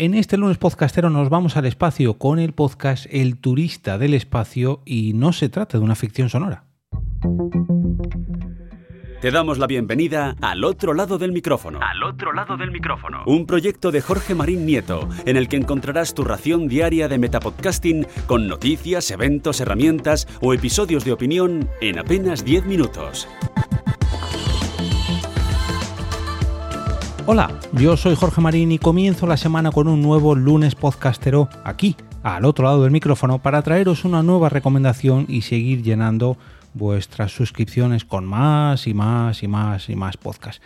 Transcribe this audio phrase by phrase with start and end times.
[0.00, 4.80] En este lunes podcastero nos vamos al espacio con el podcast El turista del espacio
[4.84, 6.62] y no se trata de una ficción sonora.
[9.20, 11.80] Te damos la bienvenida al otro lado del micrófono.
[11.82, 13.24] Al otro lado del micrófono.
[13.26, 18.06] Un proyecto de Jorge Marín Nieto, en el que encontrarás tu ración diaria de metapodcasting
[18.28, 23.26] con noticias, eventos, herramientas o episodios de opinión en apenas 10 minutos.
[27.30, 31.94] Hola, yo soy Jorge Marín y comienzo la semana con un nuevo lunes podcastero aquí,
[32.22, 36.38] al otro lado del micrófono, para traeros una nueva recomendación y seguir llenando
[36.72, 40.62] vuestras suscripciones con más y más y más y más podcasts.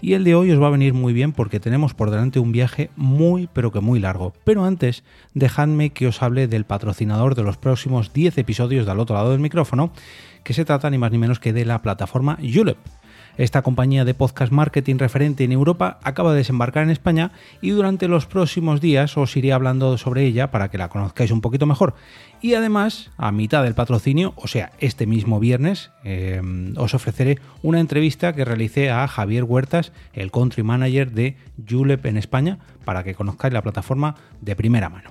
[0.00, 2.52] Y el de hoy os va a venir muy bien porque tenemos por delante un
[2.52, 4.34] viaje muy pero que muy largo.
[4.44, 5.02] Pero antes,
[5.34, 9.40] dejadme que os hable del patrocinador de los próximos 10 episodios del otro lado del
[9.40, 9.90] micrófono,
[10.44, 12.78] que se trata ni más ni menos que de la plataforma Julep.
[13.36, 18.06] Esta compañía de podcast marketing referente en Europa acaba de desembarcar en España y durante
[18.06, 21.94] los próximos días os iré hablando sobre ella para que la conozcáis un poquito mejor.
[22.44, 26.42] Y además, a mitad del patrocinio, o sea, este mismo viernes, eh,
[26.76, 32.18] os ofreceré una entrevista que realicé a Javier Huertas, el country manager de Julep en
[32.18, 35.08] España, para que conozcáis la plataforma de primera mano.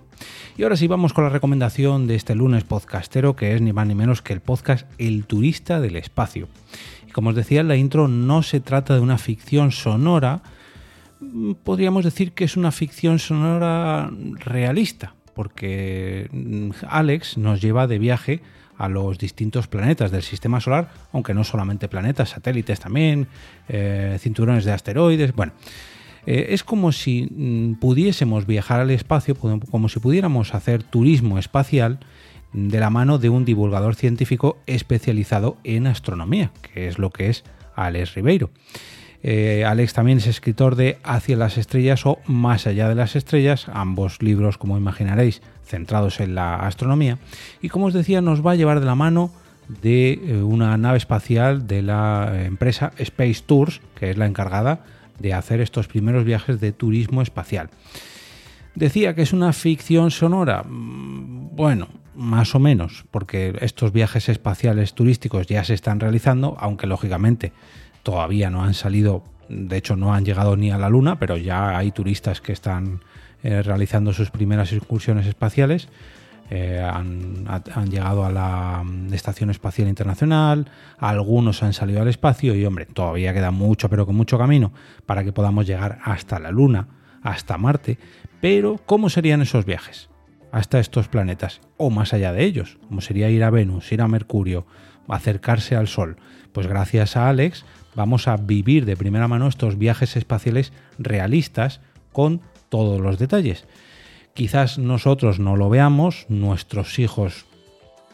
[0.57, 3.87] Y ahora sí vamos con la recomendación de este lunes podcastero, que es ni más
[3.87, 6.49] ni menos que el podcast El turista del espacio.
[7.13, 10.43] Como os decía en la intro, no se trata de una ficción sonora,
[11.63, 18.41] podríamos decir que es una ficción sonora realista, porque mm, Alex nos lleva de viaje
[18.77, 23.27] a los distintos planetas del sistema solar, aunque no solamente planetas, satélites también,
[23.69, 25.53] eh, cinturones de asteroides, bueno.
[26.25, 31.99] Eh, es como si mm, pudiésemos viajar al espacio, como si pudiéramos hacer turismo espacial
[32.53, 37.43] de la mano de un divulgador científico especializado en astronomía, que es lo que es
[37.75, 38.51] Alex Ribeiro.
[39.25, 43.67] Eh, Alex también es escritor de Hacia las estrellas o Más allá de las estrellas,
[43.71, 47.17] ambos libros, como imaginaréis, centrados en la astronomía.
[47.61, 49.31] Y como os decía, nos va a llevar de la mano
[49.81, 54.81] de eh, una nave espacial de la empresa Space Tours, que es la encargada
[55.19, 57.69] de hacer estos primeros viajes de turismo espacial.
[58.75, 60.63] Decía que es una ficción sonora.
[60.63, 66.87] Mm, bueno, más o menos, porque estos viajes espaciales turísticos ya se están realizando, aunque
[66.87, 67.53] lógicamente
[68.03, 71.77] todavía no han salido, de hecho no han llegado ni a la Luna, pero ya
[71.77, 73.01] hay turistas que están
[73.41, 75.89] eh, realizando sus primeras excursiones espaciales.
[76.49, 77.45] Eh, han,
[77.89, 80.69] llegado a la mm, Estación Espacial Internacional,
[80.99, 84.71] algunos han salido al espacio y hombre, todavía queda mucho, pero con mucho camino
[85.05, 86.87] para que podamos llegar hasta la Luna,
[87.23, 87.97] hasta Marte.
[88.41, 90.09] Pero, ¿cómo serían esos viajes?
[90.53, 94.07] hasta estos planetas, o más allá de ellos, como sería ir a Venus, ir a
[94.07, 94.67] Mercurio,
[95.07, 96.17] acercarse al Sol.
[96.51, 97.65] Pues gracias a Alex
[97.95, 101.81] vamos a vivir de primera mano estos viajes espaciales realistas
[102.11, 103.65] con todos los detalles.
[104.33, 107.45] Quizás nosotros no lo veamos, nuestros hijos,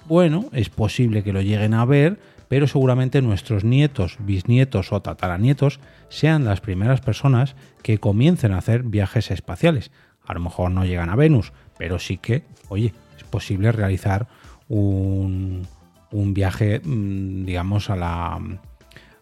[0.08, 2.20] bueno, es posible que lo lleguen a ver,
[2.50, 5.80] pero seguramente nuestros nietos, bisnietos o tataranietos
[6.10, 9.92] sean las primeras personas que comiencen a hacer viajes espaciales.
[10.26, 14.28] A lo mejor no llegan a Venus, pero sí que, oye, es posible realizar
[14.68, 15.68] un,
[16.12, 18.40] viaje, mm, digamos, a la,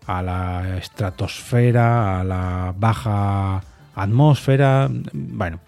[0.07, 3.61] a la estratosfera, a la baja
[3.93, 5.59] atmósfera, bueno,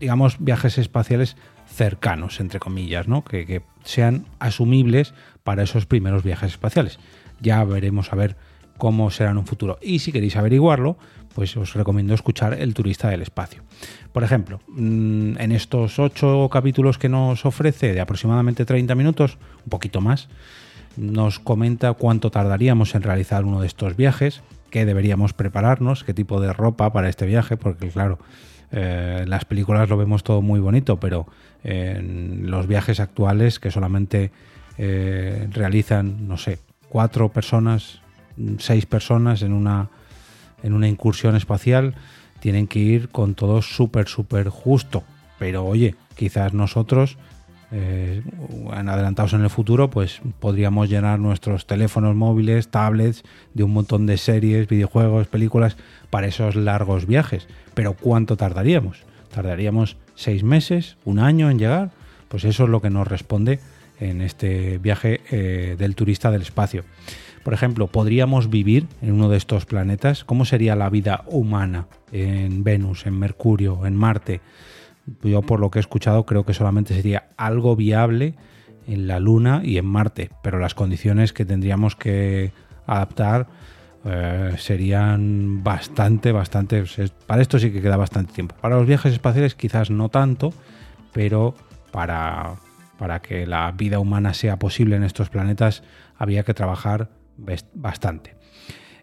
[0.00, 1.36] digamos, viajes espaciales
[1.68, 3.22] cercanos, entre comillas, ¿no?
[3.24, 5.14] Que, sean asumibles
[5.44, 6.98] para esos primeros viajes espaciales.
[7.40, 8.36] Ya veremos a ver
[8.78, 9.78] cómo será en un futuro.
[9.80, 10.96] Y si queréis averiguarlo,
[11.36, 13.62] pues os recomiendo escuchar El turista del espacio.
[14.12, 19.70] Por ejemplo, mm, en estos ocho capítulos que nos ofrece de aproximadamente 30 minutos, un
[19.70, 20.28] poquito más,
[20.96, 26.40] nos comenta cuánto tardaríamos en realizar uno de estos viajes, qué deberíamos prepararnos, qué tipo
[26.40, 28.18] de ropa para este viaje, porque claro,
[28.72, 31.26] eh, en las películas lo vemos todo muy bonito, pero
[31.64, 34.30] en los viajes actuales que solamente
[34.78, 36.58] eh, realizan, no sé,
[36.88, 38.00] cuatro personas,
[38.58, 39.88] seis personas en una,
[40.62, 41.94] en una incursión espacial,
[42.40, 45.02] tienen que ir con todo súper, súper justo.
[45.38, 47.18] Pero oye, quizás nosotros,
[47.72, 48.22] eh,
[48.74, 53.24] adelantados en el futuro, pues podríamos llenar nuestros teléfonos móviles, tablets,
[53.54, 55.76] de un montón de series, videojuegos, películas
[56.10, 57.48] para esos largos viajes.
[57.74, 59.02] Pero ¿cuánto tardaríamos?
[59.34, 61.90] ¿Tardaríamos seis meses, un año en llegar?
[62.28, 63.60] Pues eso es lo que nos responde
[64.00, 66.84] en este viaje eh, del turista del espacio.
[67.42, 70.24] Por ejemplo, ¿podríamos vivir en uno de estos planetas?
[70.24, 74.40] ¿Cómo sería la vida humana en Venus, en Mercurio, en Marte?
[75.22, 78.34] Yo por lo que he escuchado creo que solamente sería algo viable
[78.86, 82.52] en la Luna y en Marte, pero las condiciones que tendríamos que
[82.86, 83.48] adaptar
[84.04, 86.84] eh, serían bastante, bastante.
[87.26, 88.54] Para esto sí que queda bastante tiempo.
[88.60, 90.52] Para los viajes espaciales quizás no tanto,
[91.12, 91.54] pero
[91.90, 92.54] para,
[92.98, 95.82] para que la vida humana sea posible en estos planetas
[96.16, 97.10] había que trabajar
[97.74, 98.36] bastante.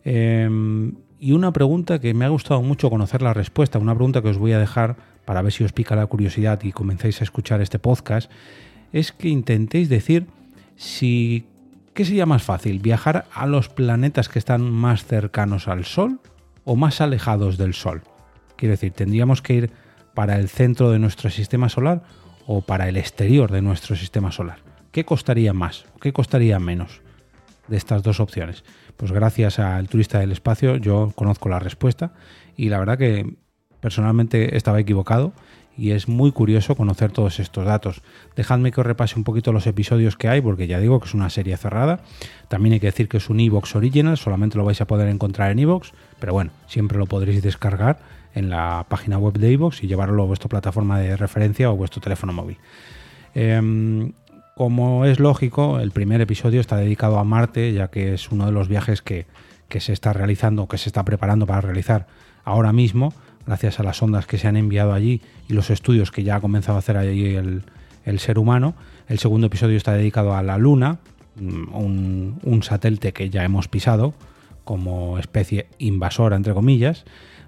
[0.06, 4.28] Em, y una pregunta que me ha gustado mucho conocer la respuesta, una pregunta que
[4.28, 7.62] os voy a dejar para ver si os pica la curiosidad y comenzáis a escuchar
[7.62, 8.30] este podcast,
[8.92, 10.28] es que intentéis decir
[10.75, 11.46] si
[11.94, 12.80] ¿qué sería más fácil?
[12.80, 16.20] ¿Viajar a los planetas que están más cercanos al Sol
[16.66, 18.02] o más alejados del Sol?
[18.58, 19.72] Quiero decir, ¿tendríamos que ir
[20.14, 22.04] para el centro de nuestro sistema solar
[22.48, 24.58] o para el exterior de nuestro sistema solar?
[24.92, 27.00] ¿Qué costaría más qué costaría menos
[27.70, 28.66] de estas dos opciones?
[28.98, 32.13] Pues gracias al turista del espacio yo conozco la respuesta
[32.56, 33.36] y la verdad que
[33.80, 35.34] personalmente estaba equivocado
[35.78, 38.01] y es muy curioso conocer todos estos datos.
[38.36, 41.13] Dejadme que os repase un poquito los episodios que hay, porque ya digo que es
[41.13, 42.01] una serie cerrada.
[42.48, 45.51] También hay que decir que es un Evox Original, solamente lo vais a poder encontrar
[45.51, 48.00] en Evox, pero bueno, siempre lo podréis descargar
[48.36, 52.01] en la página web de Evox y llevarlo a vuestra plataforma de referencia o vuestro
[52.01, 52.57] teléfono móvil.
[53.34, 54.13] Em,
[54.56, 58.52] como es lógico, el primer episodio está dedicado a Marte, ya que es uno de
[58.52, 59.26] los viajes que,
[59.68, 62.08] que se está realizando, que se está preparando para realizar
[62.44, 63.14] ahora mismo
[63.46, 66.42] gracias a las ondas que se han enviado allí y los estudios que ya ha
[66.42, 68.76] comenzado a hacer allí el, ser humano.
[69.08, 71.00] El segundo episodio está dedicado a la Luna,
[71.36, 74.14] mm, un, satélite que ya hemos pisado
[74.64, 77.06] como especie invasora, entre comillas.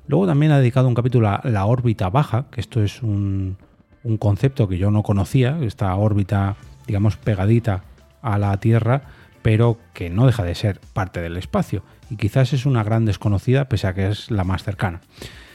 [0.07, 3.57] Luego también ha dedicado un capítulo a la órbita baja, que esto es un,
[4.03, 7.83] un concepto que yo no conocía, esta órbita, digamos, pegadita
[8.21, 9.03] a la Tierra,
[9.41, 11.83] pero que no deja de ser parte del espacio.
[12.09, 15.01] Y quizás es una gran desconocida, pese a que es la más cercana.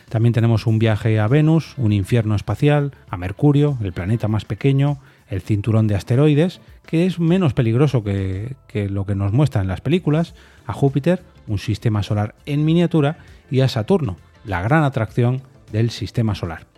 [0.08, 4.98] También tenemos un viaje a Venus, un infierno espacial, a Mercurio, el planeta más pequeño,
[5.28, 8.56] el cinturón de asteroides, que es menos peligroso que,
[8.90, 10.34] lo que nos muestran las películas,
[10.66, 13.18] a Júpiter, un sistema solar en miniatura,
[13.52, 16.69] y a Saturno, la gran atracción del sistema solar.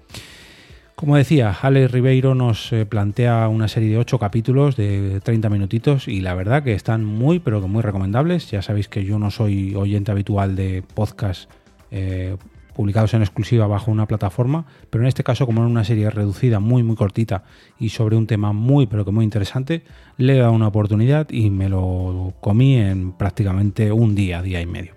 [1.03, 6.07] Como decía, Alex Ribeiro nos eh, plantea una serie de 8 capítulos de 30 minutitos
[6.07, 8.49] y la verdad que están muy pero muy recomendables.
[8.53, 11.51] Ya sabéis que yo no soy oyente habitual de podcast
[11.91, 12.37] eh,
[12.73, 16.61] publicados en exclusiva bajo una plataforma, pero en este caso como en una serie reducida,
[16.61, 17.43] muy muy cortita
[17.81, 19.83] y sobre un tema muy pero que muy interesante,
[20.19, 24.67] le he dado una oportunidad y me lo comí en prácticamente un día, día y
[24.67, 24.93] medio.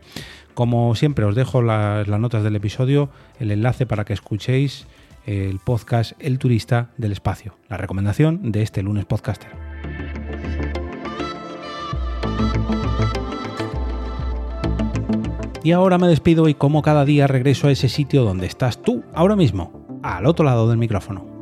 [0.54, 3.10] Como siempre os dejo las notas del episodio,
[3.40, 4.86] el enlace para que escuchéis
[5.26, 9.50] el podcast El Turista del Espacio, la recomendación de este lunes podcaster.
[15.64, 19.04] Y ahora me despido y como cada día regreso a ese sitio donde estás tú
[19.16, 21.35] ahora mismo, al otro lado del micrófono.